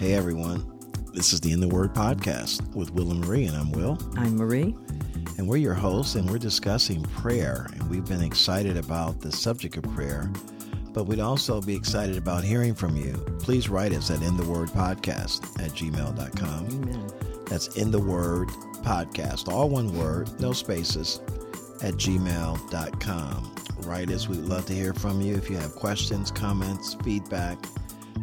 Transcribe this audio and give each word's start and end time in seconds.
Hey 0.00 0.14
everyone, 0.14 0.64
this 1.12 1.34
is 1.34 1.42
the 1.42 1.52
In 1.52 1.60
the 1.60 1.68
Word 1.68 1.92
podcast 1.92 2.74
with 2.74 2.90
Will 2.94 3.10
and 3.10 3.20
Marie, 3.20 3.44
and 3.44 3.54
I'm 3.54 3.70
Will. 3.70 3.98
I'm 4.16 4.34
Marie. 4.34 4.74
And 5.36 5.46
we're 5.46 5.58
your 5.58 5.74
hosts, 5.74 6.14
and 6.14 6.30
we're 6.30 6.38
discussing 6.38 7.02
prayer. 7.02 7.66
And 7.74 7.90
we've 7.90 8.06
been 8.06 8.22
excited 8.22 8.78
about 8.78 9.20
the 9.20 9.30
subject 9.30 9.76
of 9.76 9.82
prayer, 9.94 10.32
but 10.94 11.04
we'd 11.04 11.20
also 11.20 11.60
be 11.60 11.76
excited 11.76 12.16
about 12.16 12.44
hearing 12.44 12.74
from 12.74 12.96
you. 12.96 13.12
Please 13.40 13.68
write 13.68 13.92
us 13.92 14.10
at 14.10 14.22
In 14.22 14.38
the 14.38 14.48
Word 14.48 14.70
podcast 14.70 15.62
at 15.62 15.72
gmail.com. 15.72 16.66
Amen. 16.66 17.10
That's 17.44 17.76
In 17.76 17.90
the 17.90 18.00
Word 18.00 18.48
podcast, 18.82 19.52
all 19.52 19.68
one 19.68 19.94
word, 19.94 20.30
no 20.40 20.54
spaces, 20.54 21.20
at 21.82 21.92
gmail.com. 21.96 23.54
Write 23.82 24.10
us. 24.10 24.28
We'd 24.30 24.38
love 24.38 24.64
to 24.64 24.72
hear 24.72 24.94
from 24.94 25.20
you. 25.20 25.34
If 25.34 25.50
you 25.50 25.58
have 25.58 25.74
questions, 25.76 26.30
comments, 26.30 26.94
feedback, 27.04 27.58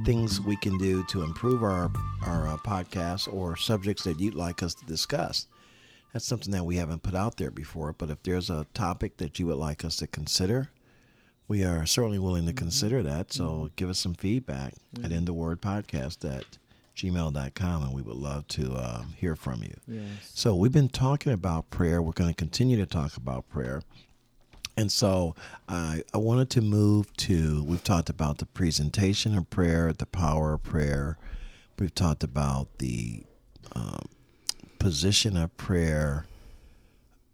things 0.07 0.39
we 0.39 0.55
can 0.55 0.77
do 0.77 1.03
to 1.03 1.21
improve 1.21 1.61
our, 1.61 1.91
our 2.25 2.47
uh, 2.47 2.55
podcast 2.55 3.27
or 3.33 3.57
subjects 3.57 4.05
that 4.05 4.21
you'd 4.21 4.33
like 4.33 4.63
us 4.63 4.73
to 4.73 4.85
discuss. 4.85 5.47
That's 6.13 6.23
something 6.23 6.53
that 6.53 6.63
we 6.63 6.77
haven't 6.77 7.03
put 7.03 7.13
out 7.13 7.35
there 7.35 7.51
before, 7.51 7.91
but 7.91 8.09
if 8.09 8.23
there's 8.23 8.49
a 8.49 8.65
topic 8.73 9.17
that 9.17 9.37
you 9.37 9.47
would 9.47 9.57
like 9.57 9.83
us 9.83 9.97
to 9.97 10.07
consider, 10.07 10.69
we 11.49 11.65
are 11.65 11.85
certainly 11.85 12.19
willing 12.19 12.45
to 12.45 12.53
consider 12.53 13.03
that. 13.03 13.33
So 13.33 13.69
give 13.75 13.89
us 13.89 13.99
some 13.99 14.13
feedback 14.13 14.75
at 15.03 15.11
In 15.11 15.25
the 15.25 15.33
Word 15.33 15.61
Podcast 15.61 16.23
at 16.23 16.57
gmail.com, 16.95 17.83
and 17.83 17.93
we 17.93 18.01
would 18.01 18.15
love 18.15 18.47
to 18.47 18.75
uh, 18.75 19.03
hear 19.17 19.35
from 19.35 19.61
you. 19.61 19.75
Yes. 19.89 20.31
So 20.33 20.55
we've 20.55 20.71
been 20.71 20.87
talking 20.87 21.33
about 21.33 21.69
prayer. 21.69 22.01
We're 22.01 22.13
going 22.13 22.29
to 22.29 22.35
continue 22.35 22.77
to 22.77 22.85
talk 22.85 23.17
about 23.17 23.49
prayer. 23.49 23.81
And 24.77 24.91
so 24.91 25.35
I, 25.67 26.03
I 26.13 26.19
wanted 26.19 26.51
to 26.51 26.61
move 26.61 27.11
to, 27.17 27.63
we've 27.63 27.83
talked 27.83 28.09
about 28.11 28.37
the 28.37 28.45
presentation 28.45 29.35
of 29.35 29.49
prayer, 29.49 29.91
the 29.91 30.05
power 30.05 30.53
of 30.53 30.63
prayer. 30.63 31.17
We've 31.79 31.93
talked 31.93 32.23
about 32.23 32.77
the 32.77 33.23
um, 33.75 34.05
position 34.77 35.35
of 35.35 35.55
prayer. 35.57 36.27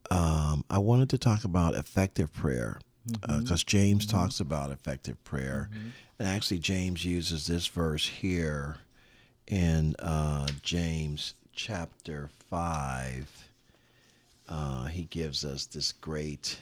Um, 0.09 0.63
I 0.69 0.77
wanted 0.79 1.09
to 1.09 1.17
talk 1.17 1.43
about 1.43 1.75
effective 1.75 2.33
prayer 2.33 2.79
because 3.37 3.63
James 3.65 4.05
talks 4.05 4.39
about 4.39 4.71
effective 4.71 5.21
prayer. 5.25 5.69
And 6.17 6.27
actually, 6.27 6.59
James 6.59 7.03
uses 7.03 7.47
this 7.47 7.67
verse 7.67 8.07
here 8.07 8.77
in 9.47 9.95
uh, 9.99 10.47
James 10.61 11.33
chapter 11.51 12.29
5. 12.49 13.49
Uh, 14.47 14.85
he 14.85 15.03
gives 15.03 15.43
us 15.43 15.65
this 15.65 15.91
great 15.91 16.57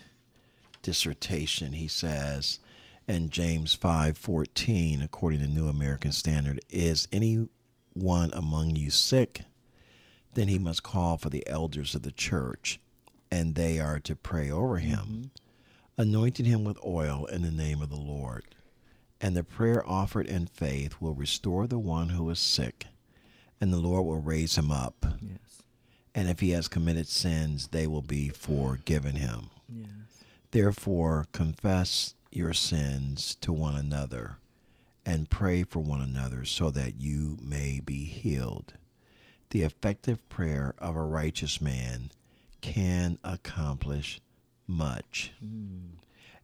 dissertation. 0.81 1.73
He 1.73 1.87
says 1.87 2.59
in 3.07 3.29
James 3.29 3.75
5:14 3.75 5.01
according 5.01 5.39
to 5.39 5.47
New 5.47 5.67
American 5.67 6.11
Standard, 6.11 6.59
is 6.69 7.07
any 7.11 7.47
one 7.93 8.31
among 8.33 8.75
you 8.75 8.89
sick? 8.89 9.41
Then 10.33 10.47
he 10.47 10.59
must 10.59 10.83
call 10.83 11.17
for 11.17 11.29
the 11.29 11.47
elders 11.47 11.93
of 11.93 12.03
the 12.03 12.11
church, 12.11 12.79
and 13.29 13.55
they 13.55 13.79
are 13.79 13.99
to 13.99 14.15
pray 14.15 14.49
over 14.49 14.77
him, 14.77 14.97
mm-hmm. 15.05 16.01
anointing 16.01 16.45
him 16.45 16.63
with 16.63 16.77
oil 16.85 17.25
in 17.25 17.41
the 17.41 17.51
name 17.51 17.81
of 17.81 17.89
the 17.89 17.95
Lord. 17.95 18.45
And 19.19 19.35
the 19.35 19.43
prayer 19.43 19.87
offered 19.87 20.25
in 20.25 20.47
faith 20.47 20.95
will 20.99 21.13
restore 21.13 21.67
the 21.67 21.77
one 21.77 22.09
who 22.09 22.29
is 22.29 22.39
sick, 22.39 22.87
and 23.59 23.71
the 23.71 23.77
Lord 23.77 24.05
will 24.05 24.21
raise 24.21 24.57
him 24.57 24.71
up. 24.71 25.05
Yes. 25.21 25.63
And 26.15 26.29
if 26.29 26.39
he 26.39 26.51
has 26.51 26.67
committed 26.67 27.07
sins, 27.07 27.67
they 27.67 27.87
will 27.87 28.01
be 28.01 28.29
forgiven 28.29 29.15
him. 29.15 29.49
Yes. 29.69 29.89
Therefore, 30.51 31.27
confess 31.31 32.15
your 32.31 32.53
sins 32.53 33.35
to 33.41 33.53
one 33.53 33.75
another 33.75 34.37
and 35.05 35.29
pray 35.29 35.63
for 35.63 35.79
one 35.79 36.01
another 36.01 36.45
so 36.45 36.69
that 36.71 36.99
you 36.99 37.37
may 37.41 37.79
be 37.83 38.03
healed. 38.03 38.73
The 39.49 39.63
effective 39.63 40.27
prayer 40.29 40.75
of 40.77 40.95
a 40.95 41.03
righteous 41.03 41.59
man 41.61 42.11
can 42.61 43.17
accomplish 43.23 44.21
much. 44.67 45.31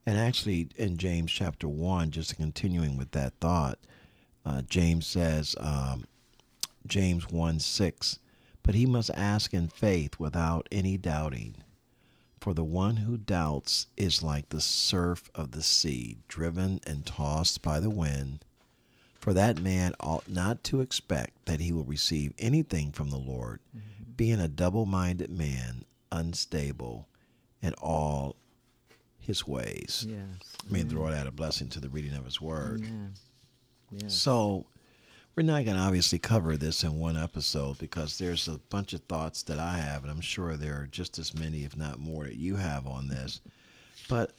And 0.06 0.18
actually, 0.18 0.70
in 0.78 0.98
James 0.98 1.32
chapter 1.32 1.68
1, 1.68 2.12
just 2.12 2.38
continuing 2.38 2.98
with 2.98 3.12
that 3.12 3.34
thought, 3.40 3.78
uh, 4.46 4.62
James 4.64 5.06
says, 5.06 5.56
um, 5.60 6.06
James 6.86 7.30
1 7.30 7.60
6, 7.60 8.20
but 8.64 8.76
he 8.76 8.86
must 8.86 9.10
ask 9.12 9.54
in 9.54 9.68
faith 9.68 10.18
without 10.18 10.68
any 10.72 10.98
doubting. 10.98 11.56
For 12.48 12.54
the 12.54 12.64
one 12.64 12.96
who 12.96 13.18
doubts 13.18 13.88
is 13.98 14.24
like 14.24 14.48
the 14.48 14.62
surf 14.62 15.30
of 15.36 15.52
the 15.52 15.62
sea, 15.62 16.20
driven 16.30 16.80
and 16.88 17.06
tossed 17.06 17.62
by 17.62 17.82
the 17.82 17.90
wind. 17.90 18.46
For 19.16 19.34
that 19.34 19.60
man 19.60 19.94
ought 20.00 20.30
not 20.30 20.64
to 20.64 20.80
expect 20.80 21.46
that 21.46 21.60
he 21.60 21.74
will 21.74 21.84
receive 21.84 22.32
anything 22.40 22.94
from 22.94 23.10
the 23.10 23.18
Lord, 23.18 23.60
mm-hmm. 23.76 24.12
being 24.16 24.40
a 24.40 24.48
double 24.48 24.86
minded 24.86 25.30
man, 25.30 25.84
unstable 26.10 27.10
in 27.62 27.74
all 27.82 28.38
his 29.20 29.46
ways. 29.46 30.06
Yes. 30.08 30.26
May 30.70 30.84
the 30.84 30.96
Lord 30.96 31.14
add 31.14 31.28
a 31.28 31.32
blessing 31.32 31.68
to 31.72 31.82
the 31.82 31.90
reading 31.90 32.14
of 32.14 32.24
his 32.24 32.40
word. 32.40 32.90
So, 34.08 34.68
we're 35.38 35.44
not 35.44 35.66
going 35.66 35.78
to 35.78 35.84
obviously 35.84 36.18
cover 36.18 36.58
this 36.58 36.84
in 36.84 36.98
one 36.98 37.16
episode 37.16 37.78
because 37.78 38.18
there's 38.18 38.48
a 38.48 38.60
bunch 38.70 38.94
of 38.94 39.02
thoughts 39.04 39.44
that 39.44 39.60
I 39.60 39.78
have, 39.78 40.02
and 40.02 40.12
I'm 40.12 40.20
sure 40.20 40.58
there 40.58 40.74
are 40.82 40.88
just 40.88 41.20
as 41.20 41.38
many, 41.38 41.64
if 41.64 41.78
not 41.78 42.00
more, 42.00 42.24
that 42.24 42.38
you 42.38 42.56
have 42.56 42.88
on 42.88 43.08
this. 43.08 43.40
But 44.10 44.34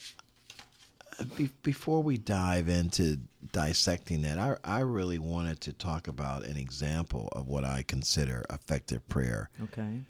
uh, 1.21 1.25
be- 1.37 1.51
before 1.63 2.03
we 2.03 2.19
dive 2.19 2.69
into 2.69 3.19
dissecting 3.53 4.23
that, 4.23 4.39
I, 4.41 4.57
I 4.65 4.81
really 4.81 5.21
wanted 5.21 5.61
to 5.63 5.73
talk 5.73 6.09
about 6.09 6.45
an 6.45 6.57
example 6.57 7.29
of 7.31 7.47
what 7.47 7.65
I 7.65 7.85
consider 7.87 8.45
effective 8.51 9.09
prayer 9.09 9.51
Okay. 9.63 10.01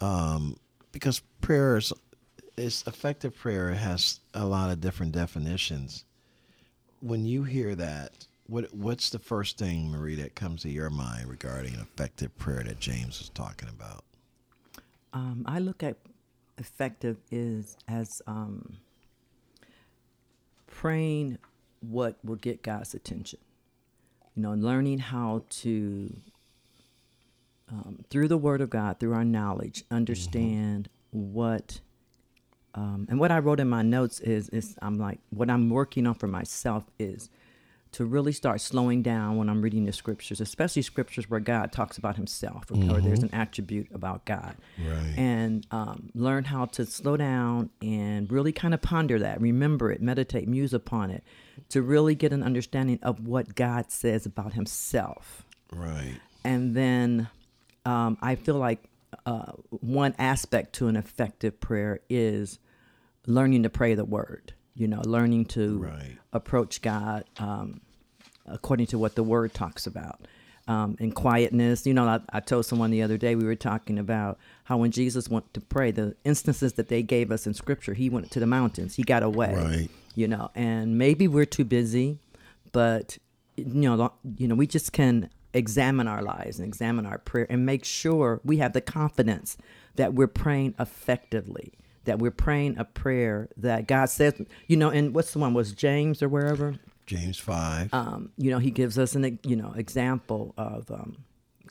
um, 0.00 0.58
because 0.92 1.20
prayer 1.40 1.78
is, 1.78 1.90
is 2.58 2.84
effective 2.86 3.34
prayer 3.34 3.72
has 3.72 4.20
a 4.34 4.44
lot 4.44 4.68
of 4.70 4.82
different 4.82 5.12
definitions. 5.12 6.04
When 7.00 7.24
you 7.24 7.44
hear 7.44 7.74
that, 7.76 8.26
what 8.46 8.72
what's 8.74 9.10
the 9.10 9.18
first 9.18 9.58
thing, 9.58 9.90
Marie, 9.90 10.16
that 10.16 10.34
comes 10.34 10.62
to 10.62 10.70
your 10.70 10.90
mind 10.90 11.28
regarding 11.28 11.74
effective 11.74 12.36
prayer 12.38 12.62
that 12.62 12.78
James 12.78 13.18
was 13.18 13.28
talking 13.30 13.68
about? 13.68 14.04
Um, 15.12 15.44
I 15.46 15.58
look 15.58 15.82
at 15.82 15.96
effective 16.58 17.18
is 17.30 17.76
as 17.88 18.20
um, 18.26 18.76
praying 20.66 21.38
what 21.80 22.18
will 22.24 22.36
get 22.36 22.62
God's 22.62 22.94
attention. 22.94 23.38
You 24.34 24.42
know, 24.42 24.54
learning 24.54 24.98
how 24.98 25.44
to 25.48 26.14
um, 27.70 28.04
through 28.10 28.28
the 28.28 28.36
Word 28.36 28.60
of 28.60 28.70
God, 28.70 29.00
through 29.00 29.14
our 29.14 29.24
knowledge, 29.24 29.84
understand 29.90 30.88
what. 31.10 31.80
Um, 32.76 33.06
and 33.08 33.20
what 33.20 33.30
I 33.30 33.38
wrote 33.38 33.60
in 33.60 33.68
my 33.68 33.82
notes 33.82 34.18
is, 34.18 34.48
is 34.48 34.74
I'm 34.82 34.98
like, 34.98 35.20
what 35.30 35.48
I'm 35.48 35.70
working 35.70 36.08
on 36.08 36.14
for 36.14 36.26
myself 36.26 36.84
is 36.98 37.30
to 37.94 38.04
really 38.04 38.32
start 38.32 38.60
slowing 38.60 39.02
down 39.02 39.36
when 39.36 39.48
I'm 39.48 39.60
reading 39.62 39.84
the 39.84 39.92
scriptures, 39.92 40.40
especially 40.40 40.82
scriptures 40.82 41.28
where 41.28 41.40
God 41.40 41.72
talks 41.72 41.98
about 41.98 42.16
Himself 42.16 42.70
or, 42.70 42.76
or 42.90 43.00
there's 43.00 43.22
an 43.22 43.30
attribute 43.32 43.88
about 43.92 44.24
God, 44.24 44.56
Right. 44.78 45.14
and 45.16 45.66
um, 45.70 46.10
learn 46.14 46.44
how 46.44 46.66
to 46.66 46.86
slow 46.86 47.16
down 47.16 47.70
and 47.82 48.30
really 48.30 48.52
kind 48.52 48.74
of 48.74 48.82
ponder 48.82 49.18
that, 49.18 49.40
remember 49.40 49.90
it, 49.92 50.00
meditate, 50.02 50.46
muse 50.48 50.74
upon 50.74 51.10
it, 51.10 51.24
to 51.70 51.82
really 51.82 52.14
get 52.14 52.32
an 52.32 52.42
understanding 52.42 52.98
of 53.02 53.26
what 53.26 53.54
God 53.54 53.90
says 53.90 54.26
about 54.26 54.52
Himself 54.54 55.44
Right. 55.72 56.16
and 56.44 56.74
then 56.76 57.28
um, 57.86 58.18
I 58.22 58.34
feel 58.36 58.56
like 58.56 58.82
uh, 59.26 59.52
one 59.70 60.14
aspect 60.18 60.72
to 60.74 60.88
an 60.88 60.96
effective 60.96 61.60
prayer 61.60 62.00
is 62.10 62.58
learning 63.26 63.62
to 63.62 63.70
pray 63.70 63.94
the 63.94 64.04
word. 64.04 64.52
You 64.76 64.88
know, 64.88 65.00
learning 65.04 65.46
to 65.46 65.78
Right. 65.78 66.18
approach 66.32 66.82
God 66.82 67.24
um, 67.38 67.80
according 68.46 68.86
to 68.88 68.98
what 68.98 69.14
the 69.14 69.22
word 69.22 69.54
talks 69.54 69.86
about. 69.86 70.20
Um, 70.66 70.96
in 70.98 71.12
quietness, 71.12 71.86
you 71.86 71.92
know, 71.92 72.06
I, 72.06 72.20
I 72.32 72.40
told 72.40 72.64
someone 72.64 72.90
the 72.90 73.02
other 73.02 73.18
day 73.18 73.34
we 73.34 73.44
were 73.44 73.54
talking 73.54 73.98
about 73.98 74.38
how 74.64 74.78
when 74.78 74.90
Jesus 74.90 75.28
went 75.28 75.52
to 75.54 75.60
pray, 75.60 75.90
the 75.90 76.16
instances 76.24 76.72
that 76.74 76.88
they 76.88 77.02
gave 77.02 77.30
us 77.30 77.46
in 77.46 77.52
Scripture, 77.52 77.92
he 77.92 78.08
went 78.08 78.30
to 78.30 78.40
the 78.40 78.46
mountains, 78.46 78.94
he 78.96 79.02
got 79.02 79.22
away, 79.22 79.54
Right. 79.54 79.90
you 80.14 80.26
know, 80.26 80.50
and 80.54 80.96
maybe 80.96 81.28
we're 81.28 81.44
too 81.44 81.64
busy, 81.66 82.18
but 82.72 83.18
you 83.56 83.66
know, 83.66 84.12
you 84.38 84.48
know, 84.48 84.54
we 84.54 84.66
just 84.66 84.92
can 84.92 85.28
examine 85.52 86.08
our 86.08 86.22
lives 86.22 86.58
and 86.58 86.66
examine 86.66 87.04
our 87.06 87.18
prayer 87.18 87.46
and 87.50 87.64
make 87.66 87.84
sure 87.84 88.40
we 88.42 88.56
have 88.56 88.72
the 88.72 88.80
confidence 88.80 89.56
that 89.96 90.14
we're 90.14 90.26
praying 90.26 90.74
effectively, 90.80 91.74
that 92.04 92.18
we're 92.18 92.30
praying 92.30 92.78
a 92.78 92.84
prayer 92.84 93.48
that 93.56 93.86
God 93.86 94.06
says, 94.06 94.34
you 94.66 94.76
know, 94.76 94.90
and 94.90 95.14
what's 95.14 95.32
the 95.32 95.38
one 95.38 95.54
was 95.54 95.72
James 95.72 96.22
or 96.22 96.28
wherever, 96.28 96.74
James 97.06 97.38
five. 97.38 97.92
um, 97.92 98.30
you 98.36 98.50
know, 98.50 98.58
he 98.58 98.70
gives 98.70 98.98
us 98.98 99.14
an, 99.14 99.38
you 99.42 99.56
know, 99.56 99.72
example 99.76 100.54
of 100.56 100.90
um, 100.90 101.16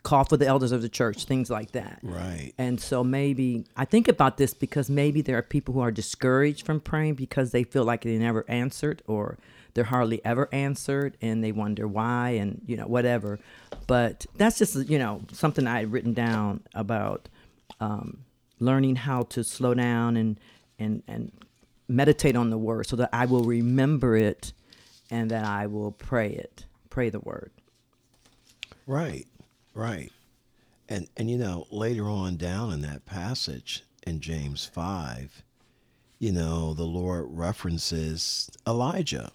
call 0.03 0.25
for 0.25 0.37
the 0.37 0.45
elders 0.45 0.71
of 0.71 0.81
the 0.81 0.89
church, 0.89 1.25
things 1.25 1.49
like 1.49 1.71
that. 1.71 1.99
Right. 2.03 2.53
And 2.57 2.79
so 2.79 3.03
maybe 3.03 3.65
I 3.75 3.85
think 3.85 4.07
about 4.07 4.37
this 4.37 4.53
because 4.53 4.89
maybe 4.89 5.21
there 5.21 5.37
are 5.37 5.41
people 5.43 5.73
who 5.73 5.79
are 5.79 5.91
discouraged 5.91 6.65
from 6.65 6.79
praying 6.79 7.15
because 7.15 7.51
they 7.51 7.63
feel 7.63 7.85
like 7.85 8.03
they 8.03 8.17
never 8.17 8.45
answered 8.49 9.01
or 9.07 9.37
they're 9.73 9.85
hardly 9.85 10.23
ever 10.23 10.49
answered 10.51 11.17
and 11.21 11.43
they 11.43 11.51
wonder 11.51 11.87
why 11.87 12.31
and 12.31 12.61
you 12.67 12.77
know 12.77 12.85
whatever. 12.85 13.39
But 13.87 14.25
that's 14.35 14.59
just 14.59 14.75
you 14.89 14.99
know 14.99 15.21
something 15.31 15.65
I 15.65 15.79
had 15.79 15.91
written 15.91 16.13
down 16.13 16.61
about 16.75 17.29
um, 17.79 18.22
learning 18.59 18.97
how 18.97 19.23
to 19.23 19.43
slow 19.43 19.73
down 19.73 20.17
and 20.17 20.39
and 20.79 21.03
and 21.07 21.31
meditate 21.87 22.35
on 22.35 22.49
the 22.49 22.57
word 22.57 22.87
so 22.87 22.95
that 22.95 23.09
I 23.11 23.25
will 23.25 23.43
remember 23.43 24.15
it 24.15 24.53
and 25.11 25.29
that 25.31 25.45
I 25.45 25.67
will 25.67 25.91
pray 25.91 26.29
it, 26.29 26.65
pray 26.89 27.09
the 27.09 27.19
word. 27.19 27.51
Right. 28.87 29.27
Right. 29.73 30.11
And 30.89 31.07
and 31.17 31.29
you 31.29 31.37
know, 31.37 31.67
later 31.71 32.09
on 32.09 32.37
down 32.37 32.71
in 32.73 32.81
that 32.81 33.05
passage 33.05 33.83
in 34.05 34.19
James 34.19 34.65
5, 34.65 35.43
you 36.19 36.31
know, 36.31 36.73
the 36.73 36.83
Lord 36.83 37.25
references 37.29 38.49
Elijah 38.67 39.31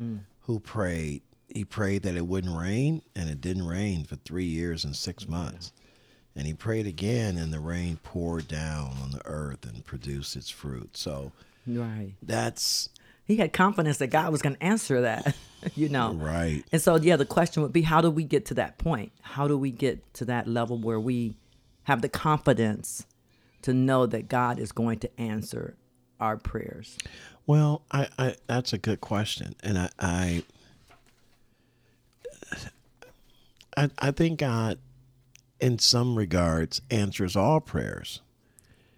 mm. 0.00 0.20
who 0.42 0.60
prayed. 0.60 1.22
He 1.48 1.64
prayed 1.64 2.02
that 2.04 2.16
it 2.16 2.26
wouldn't 2.26 2.56
rain 2.56 3.02
and 3.14 3.28
it 3.28 3.40
didn't 3.40 3.66
rain 3.66 4.04
for 4.04 4.16
3 4.16 4.44
years 4.44 4.84
and 4.84 4.96
6 4.96 5.28
months. 5.28 5.72
And 6.34 6.46
he 6.46 6.54
prayed 6.54 6.86
again 6.86 7.36
and 7.36 7.52
the 7.52 7.60
rain 7.60 7.98
poured 8.02 8.48
down 8.48 8.96
on 9.02 9.10
the 9.10 9.20
earth 9.26 9.66
and 9.66 9.84
produced 9.84 10.34
its 10.36 10.48
fruit. 10.50 10.96
So 10.96 11.32
Right. 11.66 12.14
that's 12.22 12.88
He 13.24 13.36
had 13.36 13.52
confidence 13.52 13.98
that 13.98 14.08
God 14.08 14.32
was 14.32 14.42
going 14.42 14.56
to 14.56 14.62
answer 14.62 15.02
that, 15.02 15.36
you 15.76 15.88
know. 15.88 16.14
right. 16.14 16.64
And 16.72 16.80
so, 16.82 16.96
yeah, 16.96 17.16
the 17.16 17.24
question 17.26 17.62
would 17.62 17.72
be 17.72 17.82
how 17.82 18.00
do 18.00 18.10
we 18.10 18.24
get 18.24 18.46
to 18.46 18.54
that 18.54 18.78
point? 18.78 19.12
How 19.20 19.46
do 19.46 19.56
we 19.58 19.70
get 19.70 20.12
to 20.14 20.24
that 20.24 20.48
level 20.48 20.78
where 20.78 20.98
we 20.98 21.36
have 21.84 22.00
the 22.02 22.08
confidence 22.08 23.06
to 23.62 23.72
know 23.74 24.06
that 24.06 24.28
God 24.28 24.58
is 24.58 24.72
going 24.72 24.98
to 25.00 25.20
answer 25.20 25.76
our 26.18 26.36
prayers? 26.36 26.96
Well, 27.46 27.82
I, 27.92 28.08
I 28.18 28.34
that's 28.46 28.72
a 28.72 28.78
good 28.78 29.00
question, 29.00 29.54
and 29.62 29.78
I, 29.78 29.88
I, 29.98 30.42
I, 33.76 33.90
I 33.98 34.10
think 34.10 34.38
God, 34.40 34.78
in 35.62 35.78
some 35.78 36.16
regards, 36.16 36.82
answers 36.90 37.36
all 37.36 37.60
prayers. 37.60 38.20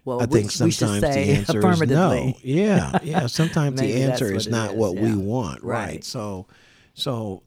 Well, 0.03 0.21
I 0.21 0.25
think 0.25 0.45
we 0.59 0.71
sometimes 0.71 1.01
the 1.01 1.07
answer 1.09 1.71
is 1.71 1.81
no. 1.81 2.33
Yeah, 2.41 2.99
yeah. 3.03 3.27
Sometimes 3.27 3.79
the 3.79 4.03
answer 4.03 4.33
is 4.33 4.47
not 4.47 4.71
is, 4.71 4.75
what 4.75 4.95
we 4.95 5.15
want, 5.15 5.63
right. 5.63 5.87
Right. 5.87 6.03
So, 6.03 6.47
so 6.93 7.43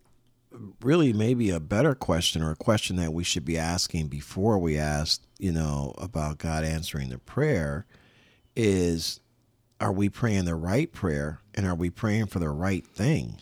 really, 0.83 1.13
maybe 1.13 1.51
a 1.51 1.61
better 1.61 1.95
question 1.95 2.43
or 2.43 2.51
a 2.51 2.57
question 2.57 2.97
that 2.97 3.13
we 3.13 3.23
should 3.23 3.45
be 3.45 3.59
asking 3.59 4.09
before 4.09 4.59
we 4.59 4.79
ask, 4.79 5.23
you 5.39 5.53
know, 5.53 5.95
about 5.99 6.39
God 6.39 6.65
answering 6.65 7.11
the 7.11 7.19
prayer, 7.19 7.87
is, 8.57 9.21
are 9.81 9.93
we 9.93 10.09
praying 10.09 10.45
the 10.45 10.57
right 10.57 10.93
prayer, 10.93 11.41
and 11.55 11.65
are 11.67 11.77
we 11.77 11.91
praying 11.91 12.27
for 12.27 12.39
the 12.41 12.51
right 12.51 12.87
thing? 12.87 13.37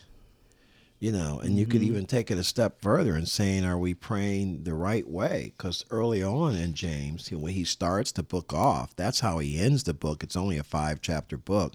You 0.99 1.11
know, 1.11 1.39
and 1.43 1.59
you 1.59 1.67
could 1.67 1.81
Mm-hmm. 1.81 1.89
even 1.91 2.05
take 2.07 2.31
it 2.31 2.39
a 2.39 2.43
step 2.43 2.81
further 2.81 3.13
and 3.13 3.27
saying, 3.27 3.63
are 3.65 3.77
we 3.77 3.93
praying 3.93 4.63
the 4.63 4.73
right 4.73 5.07
way? 5.07 5.53
Because 5.55 5.85
early 5.91 6.23
on 6.23 6.55
in 6.55 6.73
James, 6.73 7.29
when 7.31 7.53
he 7.53 7.63
starts 7.63 8.11
the 8.11 8.23
book 8.23 8.51
off, 8.51 8.95
that's 8.95 9.19
how 9.19 9.37
he 9.37 9.59
ends 9.59 9.83
the 9.83 9.93
book. 9.93 10.23
It's 10.23 10.35
only 10.35 10.57
a 10.57 10.63
five 10.63 10.99
chapter 10.99 11.37
book. 11.37 11.73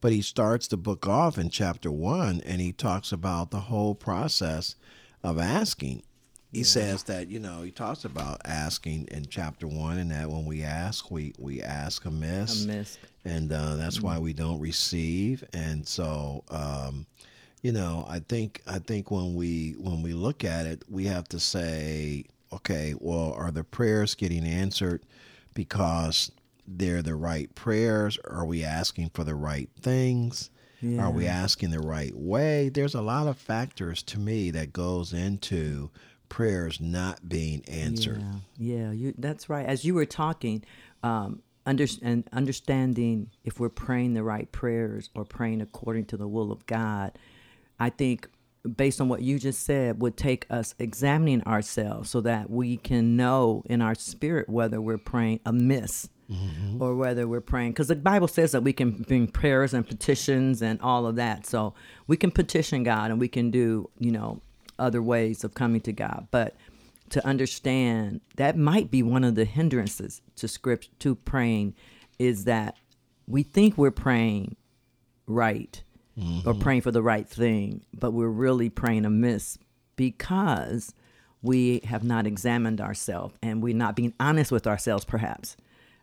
But 0.00 0.10
he 0.10 0.20
starts 0.20 0.66
the 0.66 0.76
book 0.76 1.06
off 1.06 1.38
in 1.38 1.48
chapter 1.48 1.92
one 1.92 2.40
and 2.44 2.60
he 2.60 2.72
talks 2.72 3.12
about 3.12 3.52
the 3.52 3.60
whole 3.60 3.94
process 3.94 4.74
of 5.22 5.38
asking. 5.38 6.02
He 6.52 6.64
says 6.64 7.04
that, 7.04 7.28
you 7.30 7.38
know, 7.38 7.62
he 7.62 7.70
talks 7.70 8.04
about 8.04 8.40
asking 8.44 9.06
in 9.12 9.26
chapter 9.26 9.66
one 9.68 9.96
and 9.98 10.10
that 10.10 10.28
when 10.28 10.44
we 10.44 10.62
ask, 10.64 11.08
we, 11.10 11.34
we 11.38 11.62
ask 11.62 12.04
amiss 12.04 12.64
Amiss. 12.64 12.98
and 13.24 13.50
uh, 13.52 13.76
that's 13.76 14.00
why 14.00 14.18
we 14.18 14.32
don't 14.32 14.60
receive. 14.60 15.42
And 15.52 15.86
so, 15.86 16.42
um, 16.50 17.06
you 17.64 17.72
know, 17.72 18.04
I 18.06 18.18
think 18.18 18.60
I 18.66 18.78
think 18.78 19.10
when 19.10 19.34
we 19.34 19.74
when 19.78 20.02
we 20.02 20.12
look 20.12 20.44
at 20.44 20.66
it, 20.66 20.84
we 20.86 21.06
have 21.06 21.26
to 21.28 21.40
say, 21.40 22.26
okay, 22.52 22.94
well, 22.98 23.32
are 23.32 23.50
the 23.50 23.64
prayers 23.64 24.14
getting 24.14 24.44
answered 24.44 25.02
because 25.54 26.30
they're 26.68 27.00
the 27.00 27.14
right 27.14 27.52
prayers? 27.54 28.18
Are 28.28 28.44
we 28.44 28.62
asking 28.62 29.12
for 29.14 29.24
the 29.24 29.34
right 29.34 29.70
things? 29.80 30.50
Are 31.00 31.10
we 31.10 31.26
asking 31.26 31.70
the 31.70 31.80
right 31.80 32.14
way? 32.14 32.68
There's 32.68 32.94
a 32.94 33.00
lot 33.00 33.26
of 33.26 33.38
factors 33.38 34.02
to 34.02 34.18
me 34.18 34.50
that 34.50 34.74
goes 34.74 35.14
into 35.14 35.88
prayers 36.28 36.78
not 36.78 37.26
being 37.26 37.64
answered. 37.66 38.22
Yeah, 38.58 38.76
yeah, 38.76 38.90
you, 38.92 39.14
that's 39.16 39.48
right. 39.48 39.64
As 39.64 39.86
you 39.86 39.94
were 39.94 40.04
talking, 40.04 40.62
um, 41.02 41.40
under, 41.64 41.86
and 42.02 42.28
understanding 42.34 43.30
if 43.44 43.58
we're 43.58 43.70
praying 43.70 44.12
the 44.12 44.22
right 44.22 44.52
prayers 44.52 45.08
or 45.14 45.24
praying 45.24 45.62
according 45.62 46.04
to 46.06 46.18
the 46.18 46.28
will 46.28 46.52
of 46.52 46.66
God, 46.66 47.18
I 47.78 47.90
think 47.90 48.28
based 48.76 49.00
on 49.00 49.08
what 49.08 49.20
you 49.20 49.38
just 49.38 49.62
said 49.64 50.00
would 50.00 50.16
take 50.16 50.46
us 50.50 50.74
examining 50.78 51.42
ourselves 51.42 52.10
so 52.10 52.20
that 52.22 52.48
we 52.48 52.78
can 52.78 53.16
know 53.16 53.62
in 53.66 53.82
our 53.82 53.94
spirit 53.94 54.48
whether 54.48 54.80
we're 54.80 54.96
praying 54.96 55.40
amiss 55.44 56.08
mm-hmm. 56.30 56.82
or 56.82 56.94
whether 56.94 57.28
we're 57.28 57.40
praying 57.40 57.72
because 57.72 57.88
the 57.88 57.96
bible 57.96 58.28
says 58.28 58.52
that 58.52 58.62
we 58.62 58.72
can 58.72 58.90
bring 58.90 59.26
prayers 59.26 59.74
and 59.74 59.86
petitions 59.86 60.62
and 60.62 60.80
all 60.80 61.06
of 61.06 61.16
that. 61.16 61.46
So 61.46 61.74
we 62.06 62.16
can 62.16 62.30
petition 62.30 62.82
god 62.82 63.10
and 63.10 63.20
we 63.20 63.28
can 63.28 63.50
do 63.50 63.90
you 63.98 64.10
know 64.10 64.40
other 64.78 65.02
ways 65.02 65.44
of 65.44 65.54
coming 65.54 65.80
to 65.82 65.92
god. 65.92 66.28
But 66.30 66.56
to 67.10 67.24
understand 67.26 68.22
that 68.36 68.56
might 68.56 68.90
be 68.90 69.02
one 69.02 69.24
of 69.24 69.34
the 69.34 69.44
hindrances 69.44 70.22
to 70.36 70.48
script 70.48 70.88
to 71.00 71.14
praying 71.14 71.74
is 72.18 72.44
that 72.44 72.76
we 73.26 73.42
think 73.42 73.76
we're 73.76 73.90
praying 73.90 74.56
right 75.26 75.82
or 76.46 76.54
praying 76.54 76.80
for 76.82 76.90
the 76.92 77.02
right 77.02 77.28
thing, 77.28 77.82
but 77.92 78.12
we're 78.12 78.28
really 78.28 78.68
praying 78.70 79.04
amiss 79.04 79.58
because 79.96 80.94
we 81.42 81.80
have 81.84 82.04
not 82.04 82.26
examined 82.26 82.80
ourselves 82.80 83.34
and 83.42 83.62
we're 83.62 83.74
not 83.74 83.96
being 83.96 84.14
honest 84.20 84.50
with 84.52 84.66
ourselves, 84.66 85.04
perhaps, 85.04 85.56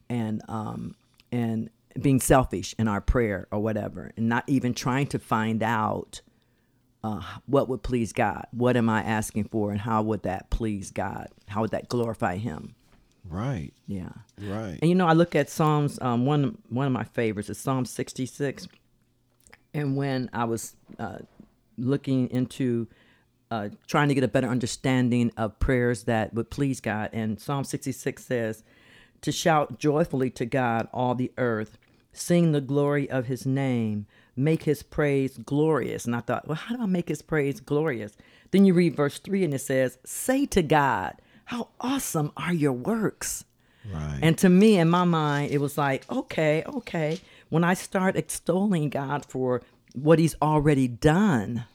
and 0.09 0.41
um, 0.47 0.95
and 1.31 1.69
being 2.01 2.19
selfish 2.19 2.75
in 2.77 2.87
our 2.87 3.01
prayer 3.01 3.47
or 3.51 3.59
whatever, 3.59 4.11
and 4.17 4.27
not 4.29 4.43
even 4.47 4.73
trying 4.73 5.07
to 5.07 5.19
find 5.19 5.63
out 5.63 6.21
uh, 7.03 7.21
what 7.45 7.67
would 7.69 7.81
please 7.81 8.13
God. 8.13 8.45
What 8.51 8.77
am 8.77 8.89
I 8.89 9.01
asking 9.01 9.45
for, 9.45 9.71
and 9.71 9.79
how 9.79 10.01
would 10.03 10.23
that 10.23 10.49
please 10.49 10.91
God? 10.91 11.27
How 11.47 11.61
would 11.61 11.71
that 11.71 11.89
glorify 11.89 12.37
Him? 12.37 12.75
Right, 13.29 13.71
Yeah. 13.87 14.09
right. 14.41 14.77
And 14.81 14.89
you 14.89 14.95
know, 14.95 15.07
I 15.07 15.13
look 15.13 15.35
at 15.35 15.49
Psalms. 15.49 15.99
Um, 16.01 16.25
one 16.25 16.57
one 16.69 16.85
of 16.87 16.93
my 16.93 17.03
favorites 17.03 17.49
is 17.49 17.57
Psalm 17.57 17.85
sixty 17.85 18.25
six. 18.25 18.67
And 19.73 19.95
when 19.95 20.29
I 20.33 20.45
was 20.45 20.75
uh, 20.99 21.19
looking 21.77 22.29
into 22.29 22.87
uh, 23.49 23.69
trying 23.85 24.07
to 24.07 24.15
get 24.15 24.23
a 24.23 24.29
better 24.29 24.47
understanding 24.47 25.31
of 25.35 25.59
prayers 25.59 26.03
that 26.03 26.33
would 26.33 26.49
please 26.49 26.79
God, 26.79 27.09
and 27.11 27.39
Psalm 27.39 27.63
sixty 27.63 27.91
six 27.91 28.25
says, 28.25 28.63
"To 29.21 29.31
shout 29.31 29.77
joyfully 29.77 30.29
to 30.31 30.45
God, 30.45 30.87
all 30.93 31.15
the 31.15 31.31
earth, 31.37 31.77
sing 32.13 32.53
the 32.53 32.61
glory 32.61 33.09
of 33.09 33.25
His 33.25 33.45
name, 33.45 34.07
make 34.35 34.63
His 34.63 34.83
praise 34.83 35.37
glorious." 35.37 36.05
And 36.05 36.15
I 36.15 36.21
thought, 36.21 36.47
well, 36.47 36.55
how 36.55 36.75
do 36.77 36.81
I 36.81 36.85
make 36.85 37.09
His 37.09 37.21
praise 37.21 37.59
glorious? 37.59 38.13
Then 38.51 38.65
you 38.65 38.73
read 38.73 38.95
verse 38.95 39.19
three, 39.19 39.43
and 39.43 39.53
it 39.53 39.59
says, 39.59 39.97
"Say 40.05 40.45
to 40.47 40.61
God, 40.61 41.15
how 41.45 41.69
awesome 41.81 42.31
are 42.37 42.53
Your 42.53 42.73
works." 42.73 43.43
Right. 43.91 44.19
And 44.21 44.37
to 44.39 44.49
me, 44.49 44.77
in 44.77 44.89
my 44.89 45.03
mind, 45.03 45.51
it 45.51 45.59
was 45.59 45.77
like, 45.77 46.09
okay, 46.11 46.63
okay. 46.65 47.19
When 47.51 47.63
I 47.65 47.73
start 47.73 48.15
extolling 48.15 48.89
God 48.89 49.25
for 49.25 49.61
what 49.93 50.19
He's 50.19 50.35
already 50.41 50.87
done, 50.87 51.65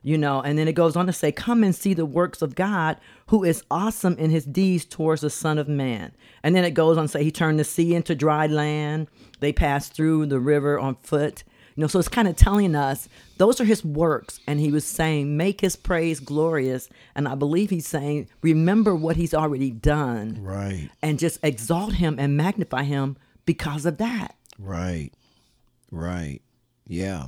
you 0.00 0.16
know, 0.16 0.40
and 0.40 0.56
then 0.56 0.68
it 0.68 0.74
goes 0.74 0.94
on 0.94 1.06
to 1.06 1.12
say, 1.12 1.32
come 1.32 1.64
and 1.64 1.74
see 1.74 1.92
the 1.92 2.06
works 2.06 2.40
of 2.40 2.54
God 2.54 2.98
who 3.26 3.42
is 3.42 3.64
awesome 3.68 4.16
in 4.16 4.30
His 4.30 4.44
deeds 4.44 4.84
towards 4.84 5.22
the 5.22 5.30
Son 5.30 5.58
of 5.58 5.66
Man. 5.66 6.12
And 6.42 6.54
then 6.54 6.64
it 6.64 6.70
goes 6.74 6.96
on 6.96 7.04
to 7.04 7.08
say, 7.08 7.24
He 7.24 7.32
turned 7.32 7.58
the 7.58 7.64
sea 7.64 7.94
into 7.94 8.14
dry 8.14 8.46
land. 8.46 9.08
They 9.40 9.52
passed 9.52 9.92
through 9.92 10.26
the 10.26 10.38
river 10.38 10.78
on 10.78 10.94
foot. 11.02 11.42
You 11.74 11.80
know, 11.80 11.86
so 11.88 11.98
it's 11.98 12.08
kind 12.08 12.28
of 12.28 12.36
telling 12.36 12.76
us 12.76 13.08
those 13.36 13.60
are 13.60 13.64
his 13.64 13.84
works. 13.84 14.38
And 14.46 14.60
he 14.60 14.70
was 14.70 14.84
saying, 14.84 15.36
make 15.36 15.60
his 15.60 15.74
praise 15.74 16.20
glorious. 16.20 16.88
And 17.16 17.26
I 17.26 17.34
believe 17.34 17.70
he's 17.70 17.88
saying, 17.88 18.28
remember 18.42 18.94
what 18.94 19.16
he's 19.16 19.34
already 19.34 19.72
done 19.72 20.38
right. 20.40 20.88
and 21.02 21.18
just 21.18 21.40
exalt 21.42 21.94
him 21.94 22.16
and 22.20 22.36
magnify 22.36 22.84
him 22.84 23.16
because 23.44 23.86
of 23.86 23.98
that. 23.98 24.36
Right. 24.56 25.10
Right. 25.94 26.40
Yeah. 26.86 27.26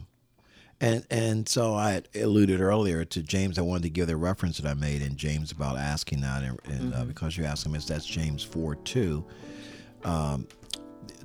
And 0.80 1.06
and 1.10 1.48
so 1.48 1.74
I 1.74 2.02
alluded 2.14 2.60
earlier 2.60 3.04
to 3.06 3.22
James. 3.22 3.58
I 3.58 3.62
wanted 3.62 3.84
to 3.84 3.90
give 3.90 4.08
the 4.08 4.16
reference 4.16 4.58
that 4.58 4.68
I 4.68 4.74
made 4.74 5.00
in 5.00 5.16
James 5.16 5.50
about 5.52 5.78
asking 5.78 6.20
that, 6.20 6.42
and, 6.42 6.58
and 6.66 6.94
uh, 6.94 7.04
because 7.04 7.36
you 7.36 7.44
asked 7.44 7.64
him, 7.64 7.74
is 7.74 7.86
that's 7.86 8.04
James 8.04 8.42
four 8.42 8.74
two. 8.74 9.24
Um, 10.04 10.46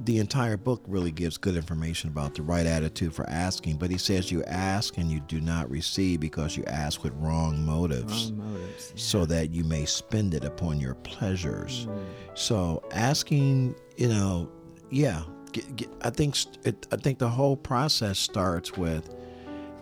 the 0.05 0.19
entire 0.19 0.55
book 0.55 0.81
really 0.87 1.11
gives 1.11 1.37
good 1.37 1.55
information 1.57 2.09
about 2.09 2.33
the 2.33 2.41
right 2.43 2.65
attitude 2.65 3.13
for 3.13 3.29
asking. 3.29 3.77
But 3.77 3.91
he 3.91 3.97
says 3.97 4.31
you 4.31 4.41
ask 4.45 4.97
and 4.97 5.11
you 5.11 5.19
do 5.19 5.41
not 5.41 5.69
receive 5.69 6.21
because 6.21 6.55
you 6.55 6.63
ask 6.65 7.03
with 7.03 7.13
wrong 7.15 7.65
motives, 7.65 8.31
Wrong 8.31 8.53
motives. 8.53 8.93
so 8.95 9.25
that 9.25 9.51
you 9.51 9.63
may 9.65 9.85
spend 9.85 10.33
it 10.33 10.45
upon 10.45 10.79
your 10.79 10.95
pleasures. 10.95 11.87
So 12.35 12.81
asking, 12.93 13.75
you 13.97 14.07
know, 14.07 14.49
yeah, 14.91 15.23
get, 15.51 15.75
get, 15.75 15.89
I 16.01 16.09
think 16.09 16.35
it, 16.63 16.87
I 16.91 16.95
think 16.97 17.19
the 17.19 17.29
whole 17.29 17.55
process 17.57 18.19
starts 18.19 18.77
with 18.77 19.09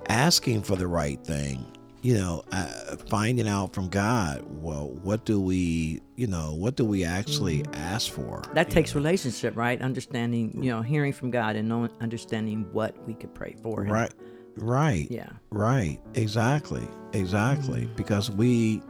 asking 0.07 0.63
for 0.63 0.75
the 0.75 0.87
right 0.87 1.23
thing. 1.23 1.65
You 2.01 2.17
know, 2.17 2.43
uh, 2.53 2.95
finding 3.09 3.45
out 3.47 3.73
from 3.73 3.89
God. 3.89 4.45
Well, 4.61 4.87
what 5.03 5.25
do 5.25 5.41
we, 5.41 6.01
you 6.15 6.27
know, 6.27 6.53
what 6.55 6.77
do 6.77 6.85
we 6.85 7.03
actually 7.03 7.65
ask 7.73 8.09
for? 8.09 8.41
That 8.53 8.69
takes 8.69 8.95
relationship, 8.95 9.57
right? 9.57 9.81
Understanding, 9.81 10.63
you 10.63 10.71
know, 10.71 10.81
hearing 10.81 11.11
from 11.11 11.29
God 11.29 11.57
and 11.57 11.67
knowing, 11.67 11.91
understanding 11.99 12.65
what 12.71 12.95
we 13.05 13.15
could 13.15 13.35
pray 13.35 13.53
for. 13.61 13.81
and- 13.81 13.91
Right, 13.91 14.13
right, 14.55 15.07
Yeah. 15.11 15.27
right. 15.49 15.99
Exactly, 16.13 16.87
exactly. 17.11 17.81
Mm-hmm. 17.81 17.95
Because 17.95 18.31
we 18.31 18.81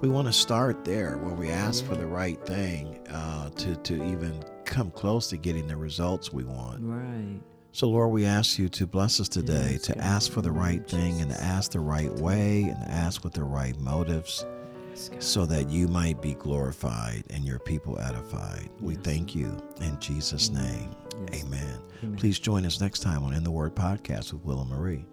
we 0.00 0.08
want 0.08 0.26
to 0.26 0.32
start 0.32 0.82
there 0.84 1.18
where 1.18 1.34
we 1.34 1.50
ask 1.50 1.84
for 1.84 1.94
the 1.94 2.06
right 2.06 2.42
thing 2.46 2.98
uh, 3.10 3.50
to 3.50 3.76
to 3.76 3.94
even 4.10 4.42
come 4.66 4.90
close 4.90 5.28
to 5.30 5.36
getting 5.36 5.66
the 5.66 5.76
results 5.76 6.32
we 6.32 6.44
want. 6.44 6.80
Right. 6.82 7.40
So, 7.72 7.88
Lord, 7.88 8.10
we 8.10 8.24
ask 8.24 8.58
you 8.58 8.68
to 8.70 8.86
bless 8.86 9.20
us 9.20 9.28
today 9.28 9.72
Yes, 9.72 9.82
to 9.82 9.92
God. 9.94 10.02
ask 10.02 10.32
for 10.32 10.40
the 10.42 10.50
right 10.50 10.86
thing 10.88 11.20
and 11.20 11.30
to 11.30 11.40
ask 11.40 11.72
the 11.72 11.80
right 11.80 12.10
way 12.14 12.62
and 12.64 12.76
to 12.82 12.90
ask 12.90 13.22
with 13.22 13.34
the 13.34 13.44
right 13.44 13.78
motives 13.78 14.46
Yes, 14.92 15.10
so 15.18 15.44
that 15.46 15.68
you 15.68 15.86
might 15.88 16.22
be 16.22 16.32
glorified 16.34 17.24
and 17.30 17.44
your 17.44 17.58
people 17.58 17.98
edified. 18.00 18.70
We 18.80 18.94
thank 18.94 19.34
you 19.34 19.56
in 19.82 19.98
Jesus' 20.00 20.48
name. 20.50 20.90
Yes. 21.30 21.44
Amen. 21.44 21.78
Amen. 22.02 22.16
Please 22.16 22.38
join 22.38 22.64
us 22.64 22.80
next 22.80 23.00
time 23.00 23.22
on 23.24 23.34
In 23.34 23.44
the 23.44 23.50
Word 23.50 23.74
podcast 23.74 24.32
with 24.32 24.42
Will 24.44 24.60
and 24.62 24.70
Marie. 24.70 25.04